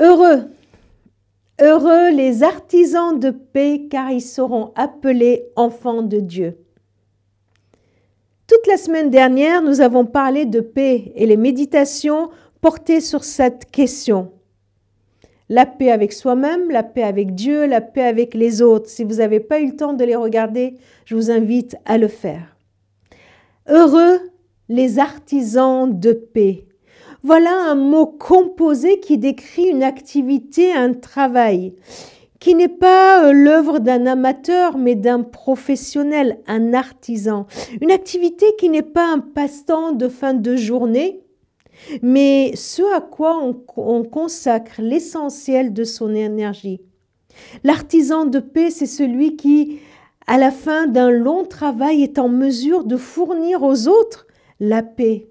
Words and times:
Heureux, 0.00 0.44
heureux 1.60 2.10
les 2.10 2.42
artisans 2.42 3.18
de 3.20 3.30
paix, 3.30 3.86
car 3.90 4.10
ils 4.10 4.22
seront 4.22 4.72
appelés 4.74 5.44
enfants 5.56 6.02
de 6.02 6.20
Dieu. 6.20 6.56
Toute 8.46 8.66
la 8.66 8.78
semaine 8.78 9.10
dernière, 9.10 9.60
nous 9.60 9.82
avons 9.82 10.06
parlé 10.06 10.46
de 10.46 10.60
paix 10.60 11.12
et 11.14 11.26
les 11.26 11.36
méditations 11.36 12.30
portaient 12.62 13.02
sur 13.02 13.24
cette 13.24 13.70
question. 13.70 14.32
La 15.50 15.66
paix 15.66 15.90
avec 15.90 16.14
soi-même, 16.14 16.70
la 16.70 16.82
paix 16.82 17.02
avec 17.02 17.34
Dieu, 17.34 17.66
la 17.66 17.82
paix 17.82 18.04
avec 18.04 18.32
les 18.32 18.62
autres. 18.62 18.88
Si 18.88 19.04
vous 19.04 19.16
n'avez 19.16 19.40
pas 19.40 19.60
eu 19.60 19.66
le 19.66 19.76
temps 19.76 19.92
de 19.92 20.04
les 20.04 20.16
regarder, 20.16 20.76
je 21.04 21.14
vous 21.14 21.30
invite 21.30 21.76
à 21.84 21.98
le 21.98 22.08
faire. 22.08 22.56
Heureux 23.68 24.18
les 24.70 24.98
artisans 24.98 26.00
de 26.00 26.12
paix. 26.12 26.64
Voilà 27.22 27.54
un 27.54 27.74
mot 27.74 28.06
composé 28.06 28.98
qui 28.98 29.18
décrit 29.18 29.68
une 29.68 29.82
activité, 29.82 30.72
un 30.72 30.94
travail, 30.94 31.74
qui 32.38 32.54
n'est 32.54 32.68
pas 32.68 33.26
euh, 33.26 33.32
l'œuvre 33.32 33.78
d'un 33.78 34.06
amateur, 34.06 34.78
mais 34.78 34.94
d'un 34.94 35.22
professionnel, 35.22 36.38
un 36.46 36.72
artisan. 36.72 37.46
Une 37.82 37.90
activité 37.90 38.46
qui 38.58 38.70
n'est 38.70 38.80
pas 38.80 39.06
un 39.06 39.18
passe-temps 39.18 39.92
de 39.92 40.08
fin 40.08 40.32
de 40.32 40.56
journée, 40.56 41.20
mais 42.00 42.52
ce 42.54 42.82
à 42.96 43.02
quoi 43.02 43.38
on, 43.42 43.62
on 43.76 44.02
consacre 44.02 44.80
l'essentiel 44.80 45.74
de 45.74 45.84
son 45.84 46.14
énergie. 46.14 46.80
L'artisan 47.64 48.24
de 48.24 48.38
paix, 48.38 48.70
c'est 48.70 48.86
celui 48.86 49.36
qui, 49.36 49.80
à 50.26 50.38
la 50.38 50.50
fin 50.50 50.86
d'un 50.86 51.10
long 51.10 51.44
travail, 51.44 52.02
est 52.02 52.18
en 52.18 52.30
mesure 52.30 52.84
de 52.84 52.96
fournir 52.96 53.62
aux 53.62 53.88
autres 53.88 54.26
la 54.58 54.82
paix, 54.82 55.28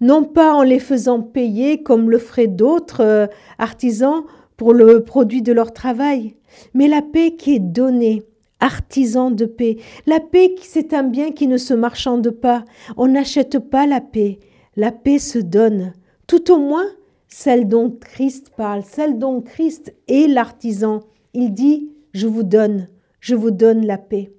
non 0.00 0.24
pas 0.24 0.54
en 0.54 0.62
les 0.62 0.78
faisant 0.78 1.20
payer 1.20 1.82
comme 1.82 2.10
le 2.10 2.18
feraient 2.18 2.46
d'autres 2.46 3.02
euh, 3.04 3.26
artisans 3.58 4.24
pour 4.56 4.72
le 4.74 5.04
produit 5.04 5.42
de 5.42 5.52
leur 5.52 5.72
travail, 5.72 6.36
mais 6.74 6.88
la 6.88 7.02
paix 7.02 7.36
qui 7.36 7.54
est 7.54 7.60
donnée, 7.60 8.22
artisan 8.60 9.30
de 9.30 9.46
paix. 9.46 9.78
La 10.06 10.20
paix, 10.20 10.54
c'est 10.62 10.92
un 10.92 11.02
bien 11.02 11.32
qui 11.32 11.46
ne 11.46 11.56
se 11.56 11.74
marchande 11.74 12.30
pas. 12.30 12.64
On 12.96 13.08
n'achète 13.08 13.58
pas 13.58 13.86
la 13.86 14.00
paix. 14.00 14.38
La 14.76 14.92
paix 14.92 15.18
se 15.18 15.38
donne. 15.38 15.94
Tout 16.26 16.52
au 16.52 16.58
moins, 16.58 16.86
celle 17.26 17.68
dont 17.68 17.90
Christ 17.90 18.52
parle, 18.56 18.82
celle 18.84 19.18
dont 19.18 19.40
Christ 19.40 19.94
est 20.08 20.28
l'artisan. 20.28 21.00
Il 21.32 21.54
dit, 21.54 21.90
je 22.12 22.26
vous 22.26 22.42
donne, 22.42 22.88
je 23.20 23.34
vous 23.34 23.50
donne 23.50 23.86
la 23.86 23.98
paix. 23.98 24.32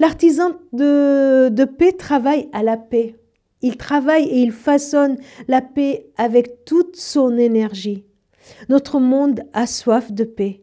L'artisan 0.00 0.50
de, 0.72 1.48
de 1.48 1.64
paix 1.64 1.92
travaille 1.92 2.48
à 2.52 2.62
la 2.62 2.76
paix. 2.76 3.14
Il 3.62 3.76
travaille 3.76 4.24
et 4.24 4.40
il 4.40 4.52
façonne 4.52 5.16
la 5.48 5.60
paix 5.60 6.06
avec 6.16 6.64
toute 6.64 6.96
son 6.96 7.38
énergie. 7.38 8.04
Notre 8.68 8.98
monde 8.98 9.42
a 9.52 9.66
soif 9.66 10.12
de 10.12 10.24
paix. 10.24 10.62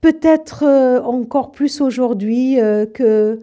Peut-être 0.00 0.64
euh, 0.64 1.00
encore 1.02 1.52
plus 1.52 1.80
aujourd'hui 1.80 2.60
euh, 2.60 2.86
que, 2.86 3.38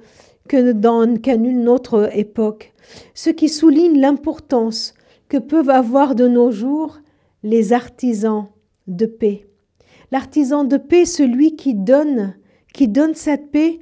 dans 0.72 1.18
qu'à 1.18 1.38
nulle 1.38 1.68
autre 1.68 2.10
époque. 2.14 2.74
Ce 3.14 3.30
qui 3.30 3.50
souligne 3.50 4.00
l'importance 4.00 4.94
que 5.30 5.38
peuvent 5.38 5.70
avoir 5.70 6.16
de 6.16 6.28
nos 6.28 6.52
jours 6.52 7.00
les 7.44 7.74
artisans 7.74 8.48
de 8.88 9.06
paix. 9.06 9.48
L'artisan 10.12 10.64
de 10.64 10.78
paix, 10.78 11.06
celui 11.06 11.56
qui 11.56 11.74
donne, 11.74 12.36
qui 12.74 12.88
donne 12.88 13.16
cette 13.16 13.52
paix, 13.52 13.80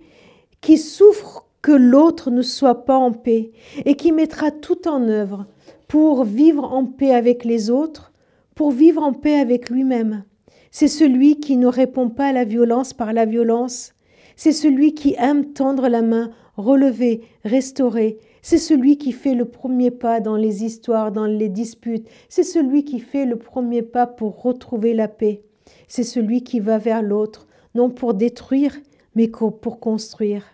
qui 0.62 0.78
souffre 0.78 1.46
que 1.62 1.72
l'autre 1.72 2.32
ne 2.32 2.42
soit 2.42 2.86
pas 2.86 2.98
en 2.98 3.12
paix 3.12 3.52
et 3.86 3.96
qui 3.96 4.12
mettra 4.12 4.52
tout 4.52 4.88
en 4.88 5.08
œuvre 5.08 5.46
pour 5.88 6.24
vivre 6.24 6.64
en 6.64 6.86
paix 6.86 7.14
avec 7.14 7.46
les 7.46 7.70
autres, 7.70 8.12
pour 8.56 8.72
vivre 8.72 9.04
en 9.04 9.14
paix 9.14 9.36
avec 9.36 9.70
lui-même. 9.70 10.24
C'est 10.72 10.88
celui 10.88 11.40
qui 11.40 11.58
ne 11.58 11.68
répond 11.68 12.10
pas 12.10 12.28
à 12.28 12.32
la 12.32 12.46
violence 12.46 12.94
par 12.94 13.14
la 13.14 13.26
violence. 13.26 13.94
C'est 14.36 14.54
celui 14.54 14.94
qui 14.94 15.16
aime 15.18 15.54
tendre 15.54 15.90
la 15.90 16.02
main, 16.02 16.32
relever, 16.56 17.22
restaurer. 17.44 18.18
C'est 18.42 18.58
celui 18.58 18.98
qui 18.98 19.12
fait 19.12 19.36
le 19.36 19.46
premier 19.46 19.92
pas 19.92 20.20
dans 20.20 20.38
les 20.38 20.64
histoires, 20.64 21.12
dans 21.12 21.26
les 21.26 21.50
disputes. 21.50 22.08
C'est 22.30 22.44
celui 22.44 22.86
qui 22.86 23.00
fait 23.00 23.26
le 23.26 23.36
premier 23.36 23.82
pas 23.82 24.08
pour 24.08 24.42
retrouver 24.42 24.94
la 24.94 25.08
paix. 25.08 25.44
C'est 25.88 26.04
celui 26.04 26.44
qui 26.44 26.60
va 26.60 26.78
vers 26.78 27.04
l'autre, 27.04 27.48
non 27.76 27.90
pour 27.90 28.14
détruire, 28.14 28.76
mais 29.14 29.28
pour 29.28 29.80
construire. 29.80 30.46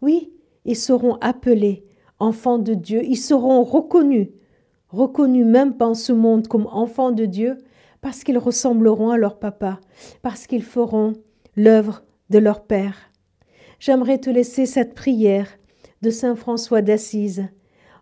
Oui, 0.00 0.32
ils 0.64 0.76
seront 0.76 1.16
appelés 1.20 1.84
enfants 2.18 2.58
de 2.58 2.74
Dieu, 2.74 3.02
ils 3.04 3.16
seront 3.16 3.62
reconnus, 3.62 4.28
reconnus 4.88 5.46
même 5.46 5.76
dans 5.76 5.94
ce 5.94 6.12
monde 6.12 6.48
comme 6.48 6.66
enfants 6.72 7.12
de 7.12 7.24
Dieu, 7.24 7.58
parce 8.00 8.24
qu'ils 8.24 8.38
ressembleront 8.38 9.10
à 9.10 9.16
leur 9.16 9.38
papa, 9.38 9.80
parce 10.22 10.46
qu'ils 10.46 10.62
feront 10.62 11.14
l'œuvre 11.56 12.02
de 12.30 12.38
leur 12.38 12.64
Père. 12.64 12.96
J'aimerais 13.80 14.18
te 14.18 14.30
laisser 14.30 14.66
cette 14.66 14.94
prière 14.94 15.48
de 16.02 16.10
Saint 16.10 16.36
François 16.36 16.82
d'Assise. 16.82 17.48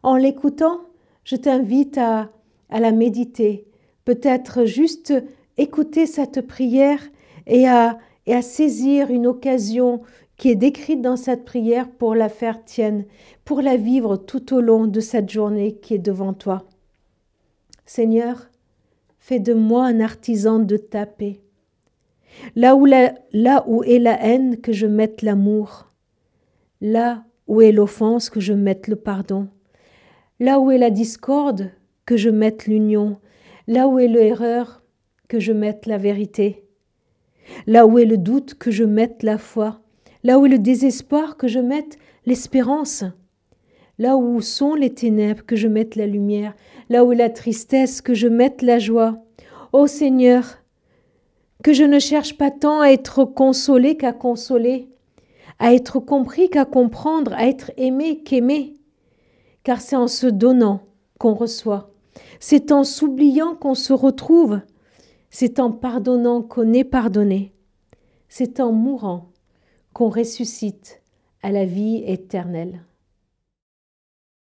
En 0.02 0.16
l'écoutant, 0.16 0.80
je 1.24 1.36
t'invite 1.36 1.98
à, 1.98 2.30
à 2.70 2.80
la 2.80 2.92
méditer, 2.92 3.66
peut-être 4.04 4.64
juste 4.64 5.12
écouter 5.56 6.06
cette 6.06 6.46
prière 6.46 7.00
et 7.46 7.66
à, 7.68 7.98
et 8.26 8.34
à 8.34 8.42
saisir 8.42 9.10
une 9.10 9.26
occasion, 9.26 10.02
qui 10.36 10.50
est 10.50 10.56
décrite 10.56 11.00
dans 11.00 11.16
cette 11.16 11.44
prière 11.44 11.91
pour 11.91 12.14
la 12.14 12.28
faire 12.28 12.64
tienne, 12.64 13.04
pour 13.44 13.62
la 13.62 13.76
vivre 13.76 14.16
tout 14.16 14.54
au 14.54 14.60
long 14.60 14.86
de 14.86 15.00
cette 15.00 15.30
journée 15.30 15.76
qui 15.76 15.94
est 15.94 15.98
devant 15.98 16.34
toi. 16.34 16.64
Seigneur, 17.86 18.50
fais 19.19 19.41
de 19.41 19.54
moi 19.54 19.86
un 19.86 20.00
artisan 20.00 20.58
de 20.58 20.76
ta 20.76 21.06
paix. 21.06 21.41
Là 22.54 22.76
où, 22.76 22.84
là 22.84 23.64
où 23.66 23.82
est 23.82 23.98
la 23.98 24.22
haine, 24.22 24.60
que 24.60 24.72
je 24.72 24.86
mette 24.86 25.22
l'amour. 25.22 25.91
Là 26.82 27.24
où 27.47 27.62
est 27.62 27.72
l'offense, 27.72 28.28
que 28.28 28.41
je 28.41 28.53
mette 28.53 28.88
le 28.88 28.97
pardon. 28.97 29.48
Là 30.38 30.60
où 30.60 30.70
est 30.70 30.78
la 30.78 30.91
discorde, 30.91 31.70
que 32.04 32.18
je 32.18 32.28
mette 32.28 32.66
l'union. 32.66 33.18
Là 33.66 33.88
où 33.88 33.98
est 33.98 34.08
l'erreur, 34.08 34.82
que 35.28 35.41
je 35.41 35.53
mette 35.53 35.86
la 35.86 35.97
vérité. 35.97 36.64
Là 37.66 37.86
où 37.86 37.98
est 37.98 38.04
le 38.04 38.18
doute, 38.18 38.54
que 38.54 38.70
je 38.70 38.84
mette 38.84 39.22
la 39.22 39.38
foi 39.38 39.80
là 40.22 40.38
où 40.38 40.47
est 40.47 40.50
le 40.50 40.59
désespoir, 40.59 41.37
que 41.37 41.49
je 41.49 41.59
mette 41.59 41.99
l'espérance, 42.25 43.04
là 43.99 44.16
où 44.16 44.41
sont 44.41 44.75
les 44.75 44.93
ténèbres, 44.93 45.44
que 45.44 45.56
je 45.56 45.69
mette 45.69 45.97
la 45.97 46.06
lumière, 46.06 46.54
là 46.88 47.04
où 47.04 47.12
est 47.12 47.16
la 47.16 47.31
tristesse, 47.31 48.00
que 48.00 48.15
je 48.15 48.28
mette 48.28 48.62
la 48.62 48.78
joie. 48.78 49.19
Ô 49.72 49.87
Seigneur, 49.87 50.59
que 51.62 51.72
je 51.72 51.84
ne 51.84 51.99
cherche 51.99 52.37
pas 52.37 52.50
tant 52.50 52.81
à 52.81 52.88
être 52.88 53.25
consolé 53.25 53.97
qu'à 53.97 54.12
consoler, 54.12 54.88
à 55.59 55.75
être 55.75 56.00
compris 56.00 56.50
qu'à 56.50 56.65
comprendre, 56.65 57.33
à 57.34 57.47
être 57.47 57.72
aimé 57.77 58.22
qu'aimer, 58.22 58.75
car 59.65 59.81
c'est 59.81 59.97
en 59.97 60.09
se 60.09 60.27
donnant 60.27 60.83
qu'on 61.19 61.34
reçoit, 61.34 61.91
c'est 62.41 62.72
en 62.72 62.84
s'oubliant 62.84 63.54
qu'on 63.54 63.75
se 63.75 63.93
retrouve, 63.93 64.60
c'est 65.31 65.59
en 65.59 65.72
pardonnant 65.72 66.43
qu'on 66.43 66.72
est 66.72 66.84
pardonné, 66.84 67.53
c'est 68.28 68.60
en 68.60 68.72
mourant 68.72 69.31
qu'on 69.96 70.10
ressuscite 70.10 71.00
à 71.42 71.50
la 71.50 71.64
vie 71.64 72.04
éternelle. 72.06 72.82